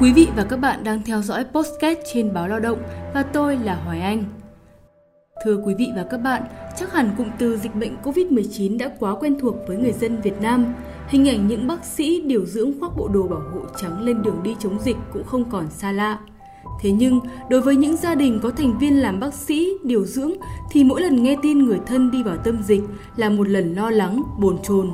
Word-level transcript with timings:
Quý 0.00 0.12
vị 0.12 0.28
và 0.36 0.44
các 0.44 0.56
bạn 0.56 0.84
đang 0.84 1.02
theo 1.02 1.22
dõi 1.22 1.44
podcast 1.44 1.98
trên 2.12 2.34
báo 2.34 2.48
Lao 2.48 2.60
động 2.60 2.78
và 3.14 3.22
tôi 3.22 3.56
là 3.56 3.74
Hoài 3.74 4.00
Anh. 4.00 4.24
Thưa 5.44 5.56
quý 5.64 5.74
vị 5.78 5.88
và 5.96 6.04
các 6.10 6.18
bạn, 6.18 6.42
chắc 6.78 6.92
hẳn 6.92 7.10
cụm 7.18 7.26
từ 7.38 7.56
dịch 7.56 7.74
bệnh 7.74 7.96
COVID-19 8.02 8.78
đã 8.78 8.90
quá 8.98 9.14
quen 9.20 9.36
thuộc 9.40 9.54
với 9.66 9.76
người 9.76 9.92
dân 9.92 10.20
Việt 10.20 10.40
Nam. 10.40 10.74
Hình 11.08 11.28
ảnh 11.28 11.48
những 11.48 11.66
bác 11.66 11.84
sĩ 11.84 12.22
điều 12.26 12.46
dưỡng 12.46 12.80
khoác 12.80 12.92
bộ 12.96 13.08
đồ 13.08 13.22
bảo 13.22 13.40
hộ 13.40 13.60
trắng 13.82 14.02
lên 14.02 14.22
đường 14.22 14.42
đi 14.42 14.56
chống 14.58 14.78
dịch 14.84 14.96
cũng 15.12 15.24
không 15.24 15.50
còn 15.50 15.70
xa 15.70 15.92
lạ. 15.92 16.18
Thế 16.80 16.90
nhưng, 16.90 17.20
đối 17.50 17.60
với 17.60 17.76
những 17.76 17.96
gia 17.96 18.14
đình 18.14 18.40
có 18.42 18.50
thành 18.50 18.78
viên 18.78 19.02
làm 19.02 19.20
bác 19.20 19.34
sĩ, 19.34 19.68
điều 19.84 20.04
dưỡng 20.04 20.32
thì 20.70 20.84
mỗi 20.84 21.00
lần 21.00 21.22
nghe 21.22 21.36
tin 21.42 21.58
người 21.58 21.80
thân 21.86 22.10
đi 22.10 22.22
vào 22.22 22.36
tâm 22.36 22.62
dịch 22.62 22.82
là 23.16 23.30
một 23.30 23.48
lần 23.48 23.74
lo 23.74 23.90
lắng, 23.90 24.22
bồn 24.38 24.58
chồn. 24.62 24.90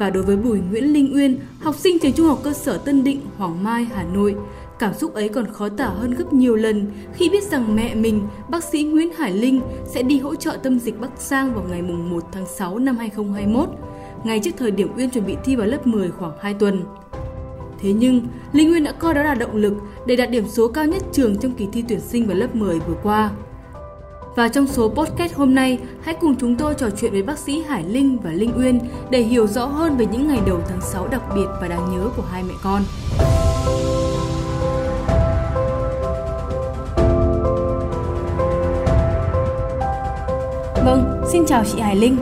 Và 0.00 0.10
đối 0.10 0.22
với 0.22 0.36
Bùi 0.36 0.58
Nguyễn 0.70 0.92
Linh 0.92 1.14
Uyên, 1.14 1.38
học 1.60 1.74
sinh 1.74 1.98
trường 1.98 2.12
Trung 2.12 2.26
học 2.26 2.40
cơ 2.44 2.52
sở 2.52 2.78
Tân 2.78 3.04
Định, 3.04 3.20
Hoàng 3.36 3.64
Mai, 3.64 3.84
Hà 3.94 4.02
Nội, 4.02 4.34
cảm 4.78 4.94
xúc 4.94 5.14
ấy 5.14 5.28
còn 5.28 5.52
khó 5.52 5.68
tả 5.68 5.86
hơn 5.86 6.14
gấp 6.14 6.32
nhiều 6.32 6.56
lần 6.56 6.86
khi 7.14 7.28
biết 7.28 7.42
rằng 7.42 7.76
mẹ 7.76 7.94
mình, 7.94 8.22
bác 8.48 8.64
sĩ 8.64 8.84
Nguyễn 8.84 9.12
Hải 9.12 9.32
Linh 9.32 9.60
sẽ 9.86 10.02
đi 10.02 10.18
hỗ 10.18 10.34
trợ 10.34 10.58
tâm 10.62 10.78
dịch 10.78 11.00
Bắc 11.00 11.10
Giang 11.18 11.54
vào 11.54 11.64
ngày 11.70 11.82
1 11.82 12.24
tháng 12.32 12.46
6 12.46 12.78
năm 12.78 12.96
2021, 12.96 13.68
ngay 14.24 14.40
trước 14.44 14.50
thời 14.58 14.70
điểm 14.70 14.88
Uyên 14.96 15.10
chuẩn 15.10 15.26
bị 15.26 15.36
thi 15.44 15.56
vào 15.56 15.66
lớp 15.66 15.86
10 15.86 16.10
khoảng 16.10 16.32
2 16.40 16.54
tuần. 16.54 16.84
Thế 17.80 17.92
nhưng, 17.92 18.26
Linh 18.52 18.70
Nguyên 18.70 18.84
đã 18.84 18.92
coi 18.92 19.14
đó 19.14 19.22
là 19.22 19.34
động 19.34 19.56
lực 19.56 19.74
để 20.06 20.16
đạt 20.16 20.30
điểm 20.30 20.44
số 20.48 20.68
cao 20.68 20.86
nhất 20.86 21.02
trường 21.12 21.36
trong 21.38 21.52
kỳ 21.52 21.66
thi 21.72 21.84
tuyển 21.88 22.00
sinh 22.00 22.26
vào 22.26 22.36
lớp 22.36 22.54
10 22.54 22.78
vừa 22.78 22.96
qua. 23.02 23.30
Và 24.36 24.48
trong 24.48 24.66
số 24.66 24.88
podcast 24.88 25.34
hôm 25.34 25.54
nay, 25.54 25.78
hãy 26.02 26.14
cùng 26.20 26.34
chúng 26.40 26.56
tôi 26.56 26.74
trò 26.74 26.90
chuyện 26.90 27.12
với 27.12 27.22
bác 27.22 27.38
sĩ 27.38 27.62
Hải 27.62 27.84
Linh 27.84 28.18
và 28.22 28.30
Linh 28.30 28.52
Uyên 28.58 28.80
để 29.10 29.20
hiểu 29.20 29.46
rõ 29.46 29.64
hơn 29.66 29.96
về 29.96 30.06
những 30.12 30.28
ngày 30.28 30.38
đầu 30.46 30.60
tháng 30.68 30.80
6 30.80 31.08
đặc 31.08 31.22
biệt 31.34 31.46
và 31.60 31.68
đáng 31.68 31.90
nhớ 31.90 32.08
của 32.16 32.22
hai 32.32 32.42
mẹ 32.42 32.54
con. 32.62 32.82
Vâng, 40.84 41.22
xin 41.32 41.46
chào 41.46 41.64
chị 41.64 41.80
Hải 41.80 41.96
Linh. 41.96 42.16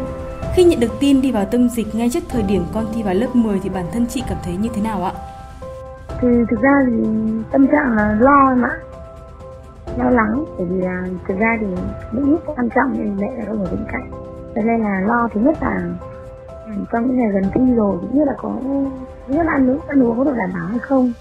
Khi 0.54 0.64
nhận 0.64 0.80
được 0.80 0.92
tin 1.00 1.20
đi 1.20 1.32
vào 1.32 1.44
tâm 1.44 1.68
dịch 1.68 1.94
ngay 1.94 2.10
trước 2.10 2.24
thời 2.28 2.42
điểm 2.42 2.62
con 2.74 2.86
thi 2.94 3.02
vào 3.02 3.14
lớp 3.14 3.36
10 3.36 3.60
thì 3.62 3.68
bản 3.68 3.84
thân 3.92 4.06
chị 4.06 4.22
cảm 4.28 4.38
thấy 4.44 4.56
như 4.56 4.68
thế 4.74 4.82
nào 4.82 5.04
ạ? 5.04 5.12
Thì 6.20 6.28
thực 6.50 6.60
ra 6.62 6.72
thì 6.86 7.08
tâm 7.52 7.66
trạng 7.66 7.92
là 7.96 8.16
lo 8.20 8.48
em 8.48 8.62
ạ 8.62 8.87
lo 9.98 10.10
lắng, 10.10 10.44
bởi 10.58 10.66
vì 10.66 10.80
là 10.80 11.04
thực 11.28 11.38
ra 11.38 11.56
thì 11.60 11.66
những 12.12 12.30
lúc 12.30 12.40
quan 12.46 12.68
trọng 12.74 12.92
thì 12.96 13.04
mẹ 13.04 13.32
là 13.38 13.44
không 13.48 13.64
ở 13.64 13.70
bên 13.70 13.84
cạnh. 13.92 14.10
Cho 14.54 14.62
nên 14.62 14.80
là 14.80 15.00
lo 15.00 15.28
thứ 15.34 15.40
nhất 15.40 15.56
là 15.60 15.90
ừ, 16.66 16.72
trong 16.92 17.06
những 17.06 17.16
ngày 17.16 17.30
gần 17.32 17.42
thi 17.54 17.74
rồi 17.74 17.96
cũng 18.00 18.18
như 18.18 18.24
là 18.24 18.34
có, 18.38 18.56
thứ 19.26 19.34
nhất 19.34 19.46
là 19.46 19.52
ăn 19.52 19.70
uống 19.70 19.80
ăn 19.88 20.02
uống 20.02 20.18
có 20.18 20.24
được 20.24 20.34
đảm 20.38 20.50
bảo 20.54 20.66
hay 20.66 20.78
không? 20.78 21.12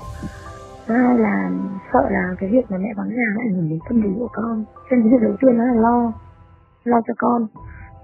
Thứ 0.87 0.93
hai 0.93 1.17
là 1.17 1.49
sợ 1.93 2.09
là 2.09 2.35
cái 2.39 2.49
việc 2.49 2.71
mà 2.71 2.77
mẹ 2.77 2.93
vắng 2.97 3.09
nhà 3.09 3.33
nó 3.35 3.41
ảnh 3.41 3.53
hưởng 3.53 3.69
đến 3.69 3.79
tâm 3.89 4.01
lý 4.01 4.09
của 4.19 4.29
con. 4.33 4.65
Cho 4.89 4.95
nên 4.95 5.01
cái 5.01 5.11
việc 5.11 5.27
đầu 5.27 5.35
tiên 5.41 5.57
đó 5.57 5.63
là 5.63 5.73
lo 5.73 6.13
lo 6.83 7.01
cho 7.07 7.13
con. 7.17 7.47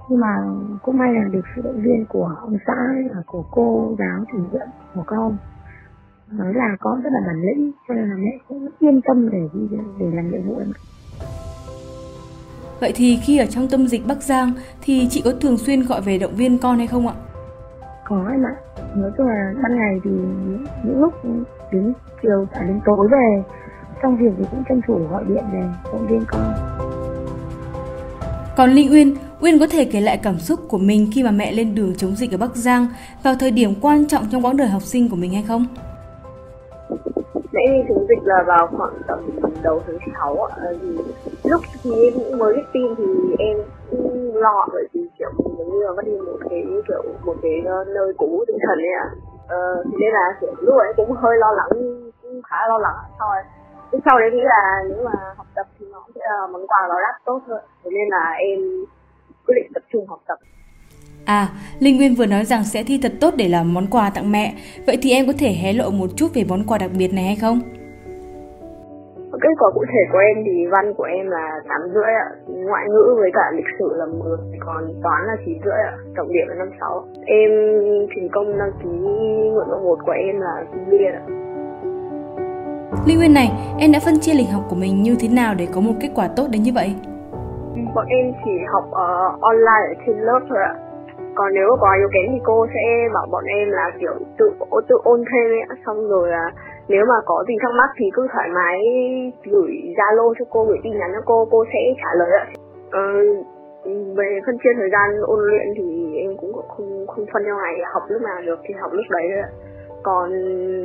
Nhưng 0.09 0.19
mà 0.19 0.37
cũng 0.81 0.97
may 0.97 1.13
là 1.13 1.23
được 1.31 1.41
sự 1.55 1.61
động 1.61 1.81
viên 1.81 2.05
của 2.09 2.35
ông 2.41 2.57
xã 2.67 2.73
và 3.15 3.21
của 3.25 3.43
cô 3.51 3.95
giáo 3.99 4.23
chủ 4.31 4.37
nhiệm 4.37 4.67
của 4.95 5.03
con 5.05 5.37
nói 6.37 6.53
là 6.53 6.77
con 6.79 7.01
rất 7.01 7.09
là 7.13 7.19
bản 7.27 7.41
lĩnh 7.41 7.71
cho 7.87 7.93
nên 7.93 8.09
là 8.09 8.15
mẹ 8.15 8.37
cũng 8.47 8.69
yên 8.79 9.01
tâm 9.01 9.29
để 9.29 9.49
đi 9.53 9.77
để 9.99 10.05
làm 10.13 10.31
nhiệm 10.31 10.41
vụ 10.47 10.57
em 10.59 10.71
Vậy 12.79 12.91
thì 12.95 13.17
khi 13.23 13.37
ở 13.37 13.45
trong 13.45 13.67
tâm 13.67 13.87
dịch 13.87 14.07
Bắc 14.07 14.23
Giang 14.23 14.51
thì 14.81 15.07
chị 15.09 15.21
có 15.25 15.31
thường 15.41 15.57
xuyên 15.57 15.81
gọi 15.83 16.01
về 16.01 16.17
động 16.17 16.35
viên 16.35 16.57
con 16.57 16.77
hay 16.77 16.87
không 16.87 17.07
ạ? 17.07 17.13
Có 18.05 18.27
em 18.31 18.43
ạ. 18.45 18.55
Nói 18.95 19.11
chung 19.17 19.27
là 19.27 19.53
ban 19.63 19.75
ngày 19.77 19.99
thì 20.03 20.09
những 20.83 21.01
lúc 21.01 21.13
đến 21.71 21.93
chiều 22.21 22.47
à 22.51 22.63
đến 22.67 22.79
tối 22.85 23.07
về 23.11 23.43
trong 24.01 24.17
việc 24.17 24.31
thì 24.37 24.43
cũng 24.51 24.63
tranh 24.69 24.81
thủ 24.87 24.99
gọi 25.11 25.23
điện 25.27 25.43
về 25.53 25.63
động 25.93 26.07
viên 26.07 26.23
con. 26.27 26.53
Còn 28.57 28.71
Linh 28.71 28.91
Uyên, 28.91 29.15
Uyên 29.41 29.59
có 29.59 29.67
thể 29.67 29.85
kể 29.85 30.01
lại 30.01 30.17
cảm 30.17 30.39
xúc 30.39 30.59
của 30.67 30.77
mình 30.77 31.09
khi 31.13 31.23
mà 31.23 31.31
mẹ 31.31 31.51
lên 31.51 31.75
đường 31.75 31.95
chống 31.97 32.15
dịch 32.15 32.31
ở 32.31 32.37
Bắc 32.37 32.55
Giang 32.55 32.87
vào 33.23 33.35
thời 33.35 33.51
điểm 33.51 33.73
quan 33.81 34.07
trọng 34.07 34.25
trong 34.31 34.45
quãng 34.45 34.57
đời 34.57 34.67
học 34.67 34.81
sinh 34.81 35.09
của 35.09 35.15
mình 35.15 35.33
hay 35.33 35.43
không? 35.43 35.65
Mẹ 37.63 37.69
đi 37.71 37.81
chống 37.89 38.07
dịch 38.09 38.23
là 38.23 38.43
vào 38.47 38.67
khoảng 38.77 38.93
tầm 39.07 39.19
đầu 39.63 39.83
tháng 39.85 39.97
6 40.19 40.37
ạ. 40.43 40.55
Ờ, 40.55 40.77
thì 40.81 40.89
lúc 41.43 41.61
thì 41.83 41.91
em 42.03 42.13
cũng 42.13 42.37
mới 42.37 42.53
biết 42.55 42.67
tin 42.73 42.95
thì 42.97 43.35
em 43.39 43.57
cũng 43.89 44.35
lo 44.35 44.67
bởi 44.73 44.87
vì 44.93 45.01
kiểu 45.19 45.31
giống 45.57 45.69
như 45.71 45.79
là 45.85 45.91
mất 45.91 46.05
đi 46.05 46.17
một 46.25 46.37
cái 46.49 46.63
kiểu 46.87 47.03
một 47.25 47.35
cái 47.41 47.61
ờ, 47.65 47.83
nơi 47.95 48.13
cũ 48.17 48.43
tinh 48.47 48.57
thần 48.67 48.77
ấy 48.77 48.93
ạ. 49.05 49.07
Ờ, 49.47 49.83
thì 49.85 49.97
nên 49.99 50.11
là 50.13 50.25
kiểu 50.41 50.53
lúc 50.61 50.75
ấy 50.77 50.93
cũng 50.95 51.11
hơi 51.11 51.37
lo 51.37 51.51
lắng 51.51 51.69
cũng 52.21 52.41
khá 52.49 52.57
lo 52.69 52.77
lắng 52.77 52.95
thôi 53.19 53.37
thế 53.91 53.99
sau 54.05 54.19
đấy 54.19 54.29
nghĩ 54.31 54.43
là 54.43 54.61
nếu 54.89 55.03
mà 55.05 55.11
học 55.37 55.47
tập 55.55 55.67
thì 55.79 55.85
nó 55.91 56.03
sẽ 56.15 56.21
là 56.23 56.47
món 56.51 56.67
quà 56.67 56.81
nó 56.89 56.95
đắt 57.05 57.15
tốt 57.25 57.39
hơn 57.47 57.63
thế 57.83 57.89
nên 57.93 58.07
là 58.09 58.31
em 58.49 58.59
quyết 59.45 59.55
định 59.55 59.71
tập 59.73 59.83
trung 59.91 60.07
học 60.07 60.19
tập 60.27 60.39
À, 61.25 61.47
Linh 61.79 61.97
Nguyên 61.97 62.15
vừa 62.15 62.25
nói 62.25 62.45
rằng 62.45 62.63
sẽ 62.63 62.83
thi 62.83 62.99
thật 63.03 63.11
tốt 63.21 63.33
để 63.37 63.47
làm 63.47 63.73
món 63.73 63.87
quà 63.87 64.09
tặng 64.09 64.31
mẹ. 64.31 64.53
Vậy 64.87 64.97
thì 65.01 65.11
em 65.11 65.27
có 65.27 65.33
thể 65.39 65.53
hé 65.53 65.73
lộ 65.73 65.89
một 65.89 66.09
chút 66.15 66.27
về 66.33 66.43
món 66.49 66.63
quà 66.67 66.77
đặc 66.77 66.91
biệt 66.97 67.13
này 67.13 67.25
hay 67.25 67.35
không? 67.35 67.59
Kết 69.41 69.49
quả 69.59 69.71
cụ 69.73 69.85
thể 69.91 69.99
của 70.11 70.17
em 70.17 70.43
thì 70.45 70.67
văn 70.71 70.93
của 70.97 71.03
em 71.03 71.27
là 71.29 71.59
8 71.69 71.81
rưỡi 71.93 72.03
ạ, 72.03 72.27
ngoại 72.47 72.85
ngữ 72.89 73.15
với 73.17 73.31
cả 73.33 73.41
lịch 73.55 73.65
sử 73.79 73.89
là 73.95 74.05
10, 74.05 74.37
còn 74.59 74.83
toán 75.03 75.25
là 75.27 75.35
9 75.45 75.57
rưỡi 75.65 75.79
ạ, 75.91 75.93
tổng 76.15 76.33
điểm 76.33 76.47
là 76.47 76.55
56. 76.55 77.05
Em 77.25 77.51
thành 78.15 78.29
công 78.31 78.57
đăng 78.57 78.71
ký 78.83 78.89
nguyện 78.89 79.67
vọng 79.69 79.83
1 79.83 79.99
của 80.05 80.11
em 80.11 80.39
là 80.39 80.65
sinh 80.71 80.89
viên 80.89 81.11
ạ. 81.13 81.23
Linh 83.07 83.17
Nguyên 83.17 83.33
này, 83.33 83.51
em 83.79 83.91
đã 83.91 83.99
phân 84.05 84.19
chia 84.19 84.33
lịch 84.33 84.49
học 84.53 84.63
của 84.69 84.75
mình 84.75 85.03
như 85.03 85.15
thế 85.19 85.27
nào 85.27 85.55
để 85.57 85.67
có 85.75 85.81
một 85.81 85.93
kết 86.01 86.09
quả 86.15 86.27
tốt 86.35 86.47
đến 86.51 86.63
như 86.63 86.71
vậy? 86.75 86.95
Bọn 87.95 88.05
em 88.07 88.33
chỉ 88.45 88.51
học 88.73 88.85
uh, 88.87 89.41
online 89.41 89.85
ở 89.89 89.93
trên 90.05 90.17
lớp 90.17 90.39
thôi 90.49 90.57
ạ 90.65 90.82
còn 91.35 91.53
nếu 91.53 91.67
có 91.81 91.87
yếu 91.99 92.09
kém 92.13 92.25
thì 92.31 92.39
cô 92.43 92.67
sẽ 92.73 93.09
bảo 93.13 93.25
bọn 93.31 93.45
em 93.45 93.71
là 93.71 93.91
kiểu 93.99 94.13
tự 94.37 94.51
tự 94.87 94.95
ôn 95.03 95.23
thêm 95.31 95.51
ấy. 95.51 95.77
Xong 95.85 96.07
rồi 96.09 96.29
là 96.29 96.51
nếu 96.87 97.05
mà 97.05 97.15
có 97.25 97.43
gì 97.47 97.55
thắc 97.61 97.71
mắc 97.77 97.89
thì 97.97 98.05
cứ 98.13 98.27
thoải 98.33 98.49
mái 98.49 98.79
gửi 99.43 99.71
zalo 99.97 100.33
cho 100.39 100.45
cô 100.49 100.65
gửi 100.65 100.77
tin 100.83 100.93
nhắn 100.99 101.11
cho 101.13 101.21
cô 101.25 101.47
cô 101.51 101.65
sẽ 101.73 101.79
trả 101.97 102.09
lời 102.19 102.31
ạ. 102.39 102.45
Ờ, 102.91 103.01
về 104.17 104.39
phân 104.45 104.57
chia 104.63 104.73
thời 104.77 104.89
gian 104.91 105.21
ôn 105.21 105.39
luyện 105.39 105.67
thì 105.77 106.15
em 106.15 106.37
cũng 106.37 106.53
không 106.53 107.07
không 107.07 107.25
phân 107.33 107.43
theo 107.45 107.55
ngày. 107.57 107.75
Học 107.93 108.03
lúc 108.09 108.21
nào 108.21 108.41
được 108.45 108.59
thì 108.63 108.73
học 108.81 108.91
lúc 108.93 109.05
đấy 109.09 109.27
ạ. 109.43 109.49
Còn 110.03 110.31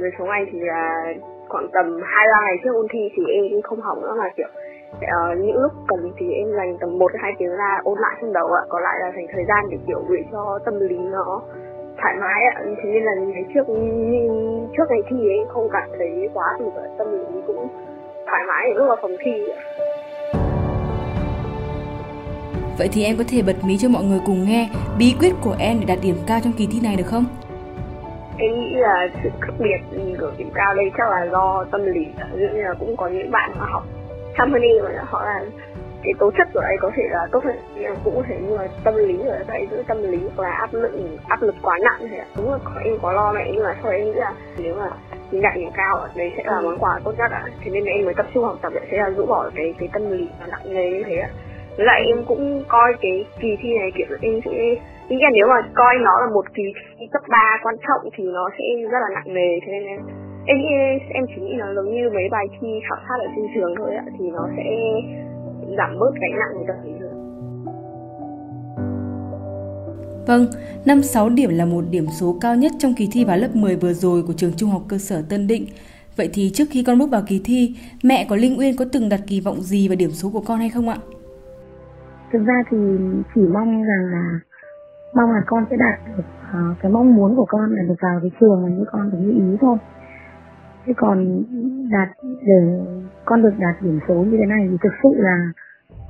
về 0.03 0.11
số 0.19 0.25
ngày 0.25 0.47
thì 0.53 0.59
là 0.61 1.15
khoảng 1.49 1.69
tầm 1.73 2.01
hai 2.03 2.27
ba 2.33 2.39
ngày 2.45 2.57
trước 2.65 2.75
ôn 2.75 2.87
thi 2.91 3.09
thì 3.17 3.23
em 3.33 3.43
cũng 3.53 3.63
không 3.63 3.81
học 3.81 3.99
nữa 4.03 4.15
mà 4.19 4.29
kiểu 4.37 4.49
uh, 4.97 5.39
những 5.39 5.57
lúc 5.63 5.73
cần 5.89 6.13
thì 6.19 6.27
em 6.33 6.49
dành 6.57 6.79
tầm 6.81 6.99
một 6.99 7.13
hai 7.23 7.33
tiếng 7.39 7.57
ra 7.57 7.81
ôn 7.85 7.99
lại 7.99 8.17
trong 8.21 8.33
đầu 8.33 8.47
ạ. 8.47 8.63
Còn 8.69 8.83
lại 8.83 8.97
là 9.01 9.13
dành 9.17 9.27
thời 9.33 9.45
gian 9.49 9.71
để 9.71 9.79
kiểu 9.87 10.01
gửi 10.09 10.23
cho 10.33 10.59
tâm 10.65 10.81
lý 10.81 10.99
nó 10.99 11.43
thoải 12.03 12.15
mái 12.21 12.45
ạ. 12.55 12.63
Thế 12.65 12.91
nên 12.93 13.03
là 13.05 13.13
ngày 13.15 13.45
trước 13.55 13.65
trước 14.77 14.85
ngày 14.91 15.03
thi 15.09 15.17
ấy 15.17 15.41
không 15.49 15.69
cảm 15.73 15.89
thấy 15.99 16.29
quá 16.35 16.57
thì 16.59 16.65
tâm 16.99 17.13
lý 17.13 17.41
cũng 17.47 17.69
thoải 18.27 18.43
mái 18.49 18.75
lúc 18.75 18.89
vào 18.89 18.97
phòng 19.03 19.17
thi 19.25 19.33
ạ. 19.57 19.59
Vậy 22.79 22.89
thì 22.93 23.05
em 23.05 23.17
có 23.19 23.25
thể 23.29 23.43
bật 23.47 23.57
mí 23.67 23.77
cho 23.79 23.89
mọi 23.89 24.03
người 24.05 24.21
cùng 24.27 24.45
nghe 24.45 24.69
bí 24.99 25.15
quyết 25.21 25.33
của 25.45 25.55
em 25.59 25.77
để 25.81 25.87
đạt 25.87 25.99
điểm 26.03 26.17
cao 26.27 26.39
trong 26.45 26.53
kỳ 26.59 26.69
thi 26.73 26.81
này 26.83 26.97
được 26.97 27.07
không? 27.07 27.25
Em 28.39 28.61
nghĩ 28.61 28.75
là 28.75 29.09
sự 29.23 29.29
khác 29.41 29.53
biệt 29.59 29.99
của 30.21 30.31
điểm 30.39 30.51
cao 30.55 30.75
đây 30.75 30.91
chắc 30.99 31.11
là 31.11 31.27
do 31.33 31.65
tâm 31.71 31.85
lý 31.85 32.07
dụ 32.33 32.47
như 32.55 32.63
là 32.63 32.75
cũng 32.79 32.97
có 32.97 33.09
những 33.09 33.31
bạn 33.31 33.51
mà 33.59 33.65
học 33.69 33.83
company 34.39 34.81
mà 34.85 35.05
họ 35.05 35.25
là 35.25 35.45
cái 36.03 36.13
tố 36.19 36.31
chất 36.39 36.49
của 36.55 36.61
đây 36.61 36.77
có 36.81 36.91
thể 36.97 37.03
là 37.11 37.27
tốt 37.33 37.45
hơn 37.45 37.57
cũng 38.05 38.17
có 38.17 38.23
thể 38.29 38.37
nhưng 38.41 38.57
mà 38.57 38.67
tâm 38.85 38.95
lý 38.95 39.19
ở 39.27 39.45
đây 39.49 39.69
giữa 39.71 39.83
tâm 39.89 40.03
lý 40.03 40.19
hoặc 40.37 40.49
là 40.49 40.57
áp 40.57 40.69
lực 40.73 40.93
áp 41.29 41.43
lực 41.43 41.55
quá 41.63 41.79
nặng 41.83 42.09
thì 42.11 42.17
đúng 42.37 42.53
là 42.53 42.59
em 42.85 42.99
có 43.03 43.13
lo 43.13 43.33
mẹ 43.33 43.51
nhưng 43.53 43.65
mà 43.65 43.77
sau 43.83 43.93
đấy 43.93 44.05
nghĩ 44.05 44.13
là 44.13 44.33
nếu 44.59 44.75
mà 44.75 44.91
mình 45.31 45.43
đạt 45.43 45.57
điểm 45.57 45.71
cao 45.75 46.07
đấy 46.17 46.33
sẽ 46.37 46.43
là 46.47 46.61
món 46.61 46.79
quà 46.79 47.01
tốt 47.05 47.13
nhất 47.19 47.31
ạ. 47.31 47.45
Thế 47.65 47.71
nên 47.71 47.85
em 47.85 48.05
mới 48.05 48.15
tập 48.15 48.27
trung 48.35 48.45
học 48.45 48.57
tập 48.63 48.73
sẽ 48.91 48.97
là 48.99 49.11
rũ 49.11 49.27
bỏ 49.27 49.51
cái 49.55 49.75
cái 49.79 49.89
tâm 49.93 50.11
lý 50.11 50.29
nặng 50.51 50.75
nề 50.75 50.91
như 50.91 51.03
thế 51.07 51.17
ạ. 51.17 51.31
Với 51.77 51.87
lại 51.87 52.03
em 52.07 52.25
cũng 52.29 52.65
coi 52.69 52.93
cái 53.01 53.27
kỳ 53.41 53.57
thi 53.61 53.79
này 53.79 53.91
kiểu 53.95 54.07
em 54.21 54.41
sẽ 54.45 54.51
nghĩ 55.09 55.17
là 55.21 55.31
nếu 55.33 55.49
mà 55.49 55.63
coi 55.75 55.95
nó 56.01 56.21
là 56.21 56.27
một 56.35 56.55
kỳ 56.55 56.63
thi 56.99 57.07
cấp 57.13 57.23
3 57.29 57.59
quan 57.63 57.77
trọng 57.89 58.11
thì 58.17 58.25
nó 58.25 58.51
sẽ 58.59 58.65
rất 58.91 58.99
là 59.01 59.09
nặng 59.15 59.35
nề 59.35 59.61
thế 59.67 59.73
nên 59.73 59.87
em 59.87 60.01
em 60.51 60.59
nghĩ 60.59 60.75
em 61.09 61.25
chỉ 61.29 61.41
nghĩ 61.41 61.55
nó 61.59 61.75
giống 61.75 61.95
như 61.95 62.11
mấy 62.15 62.29
bài 62.31 62.47
thi 62.61 62.69
khảo 62.89 62.99
sát 63.09 63.17
ở 63.27 63.29
trên 63.37 63.47
trường 63.55 63.75
thôi 63.79 63.95
ạ 63.95 64.05
thì 64.19 64.25
nó 64.31 64.49
sẽ 64.57 64.65
giảm 65.79 65.99
bớt 65.99 66.13
gánh 66.21 66.39
nặng 66.39 66.53
người 66.57 66.67
ta 66.69 66.75
thấy 66.83 66.93
được 67.01 67.15
Vâng, 70.27 70.47
56 70.85 71.29
điểm 71.29 71.51
là 71.51 71.65
một 71.65 71.85
điểm 71.91 72.07
số 72.07 72.37
cao 72.41 72.57
nhất 72.57 72.73
trong 72.79 72.95
kỳ 72.97 73.09
thi 73.13 73.25
vào 73.25 73.37
lớp 73.37 73.49
10 73.55 73.77
vừa 73.77 73.93
rồi 73.93 74.23
của 74.27 74.33
trường 74.33 74.53
Trung 74.57 74.71
học 74.71 74.83
cơ 74.89 74.99
sở 74.99 75.23
Tân 75.29 75.47
Định. 75.47 75.67
Vậy 76.17 76.31
thì 76.33 76.51
trước 76.55 76.65
khi 76.71 76.85
con 76.87 76.99
bước 76.99 77.11
vào 77.11 77.23
kỳ 77.27 77.41
thi, 77.45 77.75
mẹ 78.03 78.27
của 78.29 78.37
Linh 78.37 78.59
Uyên 78.59 78.77
có 78.77 78.85
từng 78.93 79.09
đặt 79.09 79.21
kỳ 79.27 79.41
vọng 79.41 79.61
gì 79.61 79.89
vào 79.89 79.97
điểm 79.97 80.11
số 80.11 80.31
của 80.33 80.43
con 80.47 80.59
hay 80.59 80.71
không 80.71 80.89
ạ? 80.89 80.97
Thực 82.33 82.43
ra 82.47 82.63
thì 82.71 82.77
chỉ 83.35 83.41
mong 83.41 83.83
rằng 83.83 84.05
là 84.13 84.41
mong 85.15 85.31
là 85.31 85.43
con 85.47 85.65
sẽ 85.71 85.77
đạt 85.77 86.17
được 86.17 86.23
uh, 86.51 86.77
cái 86.83 86.93
mong 86.93 87.17
muốn 87.17 87.37
của 87.37 87.47
con 87.49 87.75
là 87.75 87.83
được 87.89 87.95
vào 88.01 88.19
cái 88.23 88.31
trường 88.41 88.63
mà 88.63 88.69
như 88.69 88.85
con 88.93 89.11
được 89.11 89.19
như 89.21 89.31
ý 89.31 89.57
thôi 89.61 89.79
thế 90.89 90.95
còn 90.97 91.43
đạt 91.91 92.09
để 92.47 92.81
con 93.25 93.43
được 93.43 93.55
đạt 93.59 93.83
điểm 93.83 94.01
số 94.09 94.15
như 94.15 94.37
thế 94.39 94.47
này 94.47 94.69
thì 94.71 94.77
thực 94.83 94.93
sự 95.03 95.09
là 95.15 95.53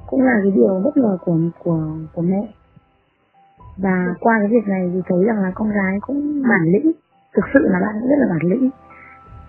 cũng 0.07 0.23
là 0.23 0.41
cái 0.43 0.51
điều 0.51 0.81
bất 0.85 0.97
ngờ 0.97 1.19
của 1.25 1.39
của 1.59 1.81
của 2.15 2.23
mẹ. 2.23 2.49
Và 3.77 4.15
qua 4.21 4.39
cái 4.39 4.49
việc 4.49 4.69
này 4.69 4.91
thì 4.95 5.01
thấy 5.09 5.25
rằng 5.25 5.43
là 5.43 5.53
con 5.55 5.71
gái 5.71 5.99
cũng 6.01 6.43
bản 6.43 6.73
lĩnh, 6.73 6.93
thực 7.35 7.45
sự 7.55 7.61
là 7.63 7.81
bạn 7.81 8.09
rất 8.09 8.17
là 8.19 8.27
bản 8.31 8.51
lĩnh. 8.51 8.71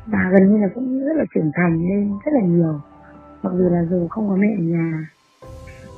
Và 0.05 0.29
gần 0.31 0.49
như 0.49 0.57
là 0.57 0.67
cũng 0.75 0.99
rất 0.99 1.13
là 1.15 1.25
trưởng 1.35 1.51
thành 1.55 1.89
lên 1.89 2.11
rất 2.25 2.31
là 2.33 2.41
nhiều, 2.41 2.79
mặc 3.43 3.53
dù 3.53 3.69
là 3.69 3.83
dù 3.89 4.07
không 4.07 4.29
có 4.29 4.35
mẹ 4.35 4.47
ở 4.57 4.63
nhà. 4.63 5.09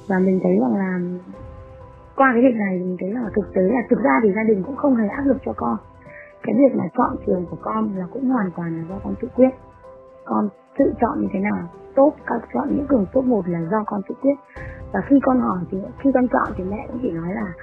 Và 0.08 0.20
mình 0.20 0.40
thấy 0.44 0.60
rằng 0.60 0.76
là 0.76 1.00
qua 2.16 2.32
cái 2.34 2.42
việc 2.42 2.56
này 2.56 2.80
mình 2.80 2.98
thấy 3.00 3.14
là 3.14 3.22
thực 3.36 3.54
tế 3.54 3.62
là 3.62 3.82
thực 3.90 4.04
ra 4.04 4.20
thì 4.24 4.32
gia 4.36 4.44
đình 4.44 4.64
cũng 4.64 4.76
không 4.76 4.96
hề 4.96 5.08
áp 5.08 5.24
lực 5.26 5.38
cho 5.46 5.54
con 5.54 5.78
cái 6.44 6.56
việc 6.56 6.76
mà 6.76 6.84
chọn 6.98 7.16
trường 7.26 7.46
của 7.50 7.58
con 7.62 7.96
là 7.96 8.06
cũng 8.14 8.30
hoàn 8.30 8.52
toàn 8.52 8.78
là 8.78 8.84
do 8.90 8.96
con 9.04 9.16
tự 9.22 9.28
quyết. 9.36 9.50
Con 10.26 10.50
tự 10.78 10.94
chọn 11.02 11.22
như 11.22 11.28
thế 11.34 11.40
nào 11.40 11.58
tốt 11.96 12.14
các 12.26 12.42
chọn 12.54 12.68
những 12.70 12.86
trường 12.90 13.06
tốt 13.14 13.22
một 13.22 13.48
là 13.48 13.60
do 13.72 13.84
con 13.86 14.02
tự 14.10 14.16
quyết. 14.22 14.36
Và 14.92 15.02
khi 15.08 15.20
con 15.24 15.40
hỏi 15.42 15.60
thì, 15.72 15.78
khi 16.00 16.12
con 16.14 16.28
chọn 16.28 16.54
thì 16.58 16.64
mẹ 16.64 16.88
cũng 16.88 17.00
chỉ 17.02 17.12
nói 17.12 17.34
là 17.34 17.54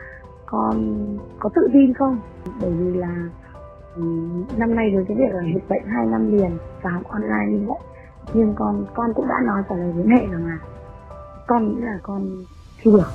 con 0.46 1.06
có 1.38 1.50
tự 1.54 1.68
tin 1.72 1.94
không? 1.94 2.18
Bởi 2.60 2.70
vì 2.70 2.94
là 2.94 3.28
ừ, 3.96 4.02
năm 4.56 4.74
nay 4.74 4.92
với 4.94 5.04
cái 5.08 5.16
việc 5.16 5.30
là 5.32 5.42
dịch 5.54 5.68
bệnh 5.68 5.82
hai 5.86 6.06
năm 6.06 6.32
liền 6.32 6.58
và 6.82 6.90
học 6.90 7.02
online 7.08 7.46
như 7.48 7.66
vậy. 7.68 7.78
Nhưng 8.34 8.54
con 8.54 8.86
con 8.94 9.14
cũng 9.14 9.28
đã 9.28 9.40
nói 9.44 9.62
trả 9.68 9.76
lời 9.76 9.92
với 9.92 10.04
mẹ 10.04 10.26
rằng 10.32 10.46
là 10.46 10.58
con 11.46 11.68
nghĩ 11.68 11.80
là 11.80 11.98
con 12.02 12.26
thi 12.82 12.90
được 12.90 13.10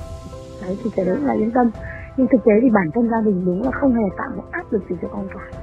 đấy, 0.62 0.78
thì 0.84 0.90
cái 0.96 1.06
đấy 1.06 1.16
là 1.20 1.34
yên 1.34 1.50
tâm 1.50 1.70
nhưng 2.16 2.26
thực 2.28 2.44
tế 2.44 2.52
thì 2.62 2.70
bản 2.70 2.90
thân 2.94 3.10
gia 3.10 3.20
đình 3.20 3.42
đúng 3.46 3.62
là 3.62 3.70
không 3.70 3.94
hề 3.94 4.04
tạo 4.16 4.30
một 4.36 4.42
áp 4.50 4.64
lực 4.70 4.82
gì 4.88 4.96
cho 5.02 5.08
con 5.12 5.28
cả 5.34 5.58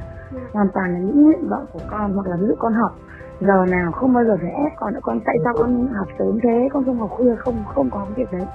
hoàn 0.54 0.68
toàn 0.74 0.94
là 0.94 1.00
những 1.00 1.24
nguyện 1.24 1.50
vọng 1.50 1.66
của 1.74 1.80
con 1.90 2.14
hoặc 2.14 2.28
là 2.28 2.36
ví 2.36 2.48
dụ 2.48 2.56
con 2.60 2.74
học 2.74 2.96
giờ 3.42 3.66
nào 3.70 3.92
không 3.92 4.14
bao 4.14 4.24
giờ 4.26 4.38
phải 4.42 4.52
ép 4.52 4.72
con 4.76 4.94
con 5.02 5.20
tại 5.26 5.36
sao 5.44 5.54
con 5.58 5.88
học 5.94 6.08
sớm 6.20 6.40
thế 6.44 6.70
con 6.74 6.86
không 6.86 7.00
học 7.00 7.10
khuya 7.10 7.36
không 7.36 7.64
không 7.76 7.90
có 7.90 8.06
cái 8.06 8.14
việc 8.16 8.32
đấy 8.40 8.48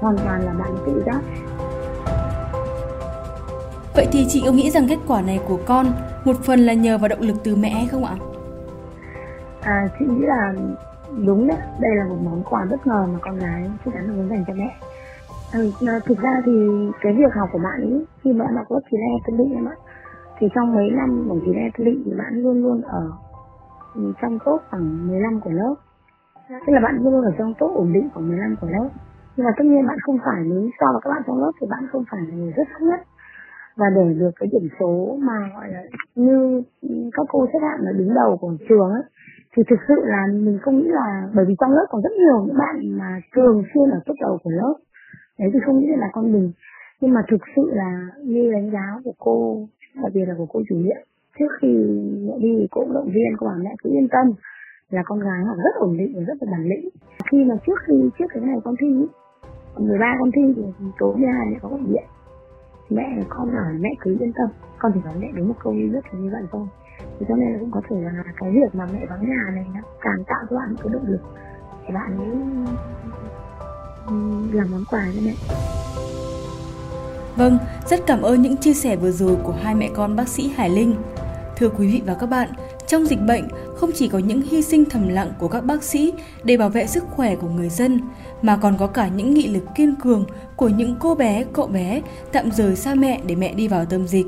hoàn 0.00 0.16
toàn 0.18 0.42
là 0.42 0.52
bạn 0.52 0.74
tự 0.86 1.02
giác 1.06 1.20
Vậy 3.94 4.06
thì 4.12 4.26
chị 4.28 4.42
có 4.46 4.52
nghĩ 4.52 4.70
rằng 4.70 4.86
kết 4.88 4.98
quả 5.08 5.22
này 5.22 5.40
của 5.48 5.58
con 5.66 5.86
một 6.24 6.36
phần 6.36 6.60
là 6.60 6.72
nhờ 6.72 6.98
vào 6.98 7.08
động 7.08 7.20
lực 7.20 7.36
từ 7.44 7.56
mẹ 7.56 7.70
hay 7.70 7.86
không 7.86 8.04
ạ? 8.04 8.14
À, 9.60 9.88
chị 9.98 10.04
nghĩ 10.04 10.26
là 10.26 10.54
đúng 11.26 11.48
đấy, 11.48 11.58
đây 11.80 11.90
là 11.96 12.04
một 12.04 12.16
món 12.24 12.42
quà 12.50 12.66
bất 12.70 12.86
ngờ 12.86 13.06
mà 13.12 13.18
con 13.22 13.38
gái 13.38 13.70
chắc 13.84 13.94
chắn 13.94 14.06
là 14.06 14.12
muốn 14.12 14.28
dành 14.28 14.44
cho 14.46 14.54
mẹ. 14.54 14.76
Ừ, 15.54 15.70
thực 16.06 16.18
ra 16.18 16.42
thì 16.46 16.52
cái 17.00 17.12
việc 17.18 17.34
học 17.34 17.48
của 17.52 17.58
bạn 17.58 17.80
ấy 17.80 18.06
khi 18.22 18.32
mà 18.32 18.44
bạn 18.44 18.54
học 18.56 18.66
lớp 18.70 18.80
9 18.90 19.00
E 19.00 19.14
tân 19.26 19.36
định 19.38 19.54
em 19.54 19.68
ạ 19.68 19.76
thì 20.38 20.48
trong 20.54 20.74
mấy 20.74 20.90
năm 20.90 21.26
của 21.28 21.38
9 21.44 21.54
E 21.54 21.70
tân 21.76 21.86
định 21.86 22.02
thì 22.04 22.12
bạn 22.18 22.42
luôn 22.42 22.62
luôn 22.62 22.82
ở 22.82 23.02
trong 24.22 24.38
top 24.44 24.60
khoảng 24.70 25.08
15 25.08 25.40
của 25.40 25.50
lớp. 25.50 25.74
Tức 26.48 26.72
là 26.72 26.80
bạn 26.80 26.94
luôn 27.02 27.12
luôn 27.12 27.24
ở 27.24 27.32
trong 27.38 27.54
top 27.58 27.70
ổn 27.74 27.92
định 27.92 28.08
của 28.14 28.20
15 28.20 28.56
của 28.60 28.68
lớp. 28.70 28.88
Nhưng 29.36 29.44
mà 29.46 29.52
tất 29.56 29.64
nhiên 29.64 29.86
bạn 29.86 29.98
không 30.06 30.18
phải 30.24 30.40
nếu 30.46 30.70
so 30.80 30.86
với 30.92 31.00
các 31.04 31.10
bạn 31.10 31.22
trong 31.26 31.38
lớp 31.38 31.52
thì 31.60 31.66
bạn 31.70 31.86
không 31.92 32.04
phải 32.10 32.20
là 32.28 32.34
người 32.36 32.52
rất 32.56 32.66
thấp 32.72 32.82
nhất. 32.82 33.00
Và 33.76 33.86
để 33.96 34.14
được 34.18 34.30
cái 34.40 34.48
điểm 34.52 34.68
số 34.80 35.18
mà 35.20 35.50
gọi 35.54 35.68
là 35.68 35.82
như 36.14 36.62
các 37.12 37.26
cô 37.28 37.46
xếp 37.52 37.58
hạng 37.62 37.80
là 37.80 37.92
đứng 37.92 38.14
đầu 38.14 38.36
của 38.40 38.52
trường 38.68 38.90
ấy 38.90 39.02
thì 39.56 39.62
thực 39.70 39.80
sự 39.88 39.94
là 40.04 40.22
mình 40.32 40.58
không 40.62 40.76
nghĩ 40.78 40.88
là 40.88 41.28
bởi 41.34 41.44
vì 41.48 41.54
trong 41.60 41.72
lớp 41.72 41.86
còn 41.90 42.02
rất 42.02 42.12
nhiều 42.12 42.46
những 42.46 42.58
bạn 42.58 42.98
mà 42.98 43.20
thường 43.34 43.62
xuyên 43.74 43.90
ở 43.90 44.00
top 44.06 44.16
đầu 44.20 44.38
của 44.44 44.50
lớp 44.50 44.74
đấy 45.38 45.50
thì 45.52 45.58
không 45.66 45.80
nghĩ 45.80 45.86
là 45.96 46.08
con 46.12 46.32
mình. 46.32 46.52
Nhưng 47.00 47.14
mà 47.14 47.20
thực 47.28 47.40
sự 47.56 47.70
là 47.74 48.08
như 48.24 48.52
đánh 48.52 48.70
giá 48.70 49.00
của 49.04 49.14
cô, 49.18 49.68
đặc 50.02 50.12
biệt 50.14 50.24
là 50.26 50.34
của 50.38 50.46
cô 50.46 50.62
chủ 50.68 50.74
nhiệm, 50.74 51.02
trước 51.38 51.46
khi 51.60 51.68
mẹ 52.26 52.38
đi 52.38 52.66
cô 52.70 52.80
cũng 52.80 52.94
động 52.94 53.10
viên, 53.14 53.36
cô 53.38 53.46
bảo 53.46 53.56
mẹ 53.64 53.74
cứ 53.82 53.90
yên 53.90 54.08
tâm 54.08 54.32
là 54.90 55.02
con 55.06 55.20
gái 55.20 55.44
học 55.46 55.56
rất 55.56 55.74
ổn 55.80 55.96
định 55.96 56.12
và 56.16 56.22
rất 56.22 56.34
là 56.40 56.48
bản 56.52 56.64
lĩnh. 56.64 56.88
Khi 57.30 57.44
mà 57.44 57.54
trước 57.66 57.78
khi, 57.86 57.94
trước 58.18 58.24
cái 58.34 58.42
ngày 58.42 58.58
con 58.64 58.74
thi 58.80 59.06
13 59.78 60.16
con 60.18 60.30
thi 60.34 60.42
thì 60.56 60.62
tối 60.98 61.14
ra 61.20 61.44
mẹ 61.50 61.58
có 61.62 61.68
gọi 61.68 61.80
điện. 61.88 62.04
Mẹ 62.90 63.24
con 63.28 63.50
hỏi 63.50 63.72
mẹ 63.80 63.90
cứ 64.00 64.16
yên 64.20 64.32
tâm. 64.32 64.48
Con 64.78 64.92
chỉ 64.94 65.00
nói 65.04 65.14
mẹ 65.20 65.28
đúng 65.36 65.48
một 65.48 65.54
câu 65.64 65.74
rất 65.92 66.04
là 66.12 66.20
như 66.20 66.30
vậy 66.32 66.42
thôi. 66.50 66.66
Thế 66.98 67.26
cho 67.28 67.36
nên 67.36 67.52
là 67.52 67.58
cũng 67.60 67.70
có 67.70 67.80
thể 67.88 67.96
là 68.00 68.24
cái 68.40 68.50
việc 68.50 68.74
mà 68.74 68.86
mẹ 68.92 69.06
vắng 69.10 69.28
nhà 69.28 69.50
này 69.54 69.66
nó 69.74 69.80
càng 70.00 70.24
tạo 70.26 70.44
cho 70.50 70.56
bạn 70.56 70.70
một 70.70 70.76
cái 70.82 70.92
động 70.92 71.06
lực 71.06 71.20
để 71.88 71.94
bạn 71.94 72.18
ấy 72.18 72.28
làm 74.52 74.70
món 74.70 74.84
quà 74.90 75.06
cho 75.14 75.20
mẹ 75.24 75.34
Vâng, 77.36 77.58
rất 77.90 78.00
cảm 78.06 78.22
ơn 78.22 78.42
những 78.42 78.56
chia 78.56 78.74
sẻ 78.74 78.96
vừa 78.96 79.10
rồi 79.10 79.36
của 79.42 79.54
hai 79.62 79.74
mẹ 79.74 79.90
con 79.94 80.16
bác 80.16 80.28
sĩ 80.28 80.48
Hải 80.56 80.70
Linh. 80.70 80.94
Thưa 81.56 81.68
quý 81.68 81.86
vị 81.86 82.02
và 82.06 82.14
các 82.14 82.26
bạn, 82.26 82.48
trong 82.86 83.06
dịch 83.06 83.20
bệnh 83.26 83.48
không 83.76 83.90
chỉ 83.94 84.08
có 84.08 84.18
những 84.18 84.42
hy 84.42 84.62
sinh 84.62 84.84
thầm 84.84 85.08
lặng 85.08 85.32
của 85.38 85.48
các 85.48 85.64
bác 85.64 85.82
sĩ 85.82 86.12
để 86.44 86.56
bảo 86.56 86.68
vệ 86.68 86.86
sức 86.86 87.04
khỏe 87.10 87.36
của 87.36 87.48
người 87.48 87.68
dân, 87.68 88.00
mà 88.42 88.56
còn 88.56 88.76
có 88.78 88.86
cả 88.86 89.08
những 89.08 89.34
nghị 89.34 89.48
lực 89.48 89.64
kiên 89.74 89.94
cường 89.96 90.24
của 90.56 90.68
những 90.68 90.96
cô 91.00 91.14
bé, 91.14 91.44
cậu 91.52 91.66
bé 91.66 92.02
tạm 92.32 92.50
rời 92.50 92.76
xa 92.76 92.94
mẹ 92.94 93.20
để 93.26 93.34
mẹ 93.34 93.54
đi 93.54 93.68
vào 93.68 93.84
tâm 93.84 94.08
dịch. 94.08 94.26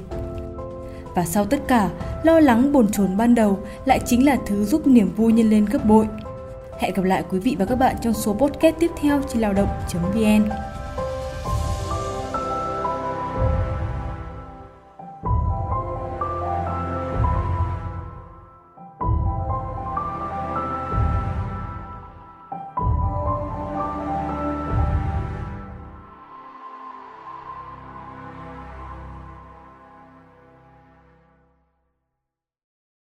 Và 1.14 1.24
sau 1.24 1.44
tất 1.44 1.68
cả, 1.68 1.90
lo 2.22 2.40
lắng 2.40 2.72
bồn 2.72 2.88
chồn 2.88 3.16
ban 3.16 3.34
đầu 3.34 3.58
lại 3.84 4.00
chính 4.06 4.26
là 4.26 4.36
thứ 4.46 4.64
giúp 4.64 4.86
niềm 4.86 5.10
vui 5.16 5.32
nhân 5.32 5.50
lên 5.50 5.64
gấp 5.64 5.84
bội. 5.84 6.06
Hẹn 6.78 6.94
gặp 6.94 7.04
lại 7.04 7.24
quý 7.30 7.38
vị 7.38 7.56
và 7.58 7.64
các 7.64 7.74
bạn 7.74 7.96
trong 8.02 8.14
số 8.14 8.32
podcast 8.34 8.76
tiếp 8.78 8.90
theo 9.02 9.22
trên 9.28 9.42
lao 9.42 9.52
động.vn. 9.52 10.75